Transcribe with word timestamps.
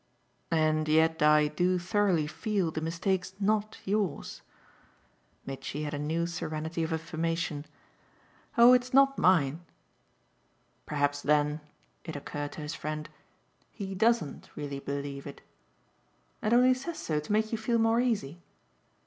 "And 0.49 0.87
yet 0.87 1.21
I 1.21 1.47
do 1.47 1.77
thoroughly 1.77 2.25
feel 2.25 2.71
the 2.71 2.81
mistake's 2.81 3.35
not 3.39 3.77
yours." 3.85 4.41
Mitchy 5.45 5.83
had 5.83 5.93
a 5.93 5.99
new 5.99 6.25
serenity 6.25 6.81
of 6.81 6.91
affirmation. 6.91 7.67
"Oh 8.57 8.73
it's 8.73 8.95
not 8.95 9.19
mine." 9.19 9.61
"Perhaps 10.87 11.21
then" 11.21 11.61
it 12.03 12.15
occurred 12.15 12.53
to 12.53 12.61
his 12.61 12.73
friend 12.73 13.09
"he 13.69 13.93
doesn't 13.93 14.49
really 14.55 14.79
believe 14.79 15.27
it." 15.27 15.41
"And 16.41 16.51
only 16.51 16.73
says 16.73 16.97
so 16.97 17.19
to 17.19 17.31
make 17.31 17.51
you 17.51 17.59
feel 17.59 17.77
more 17.77 17.99
easy?" 18.01 18.41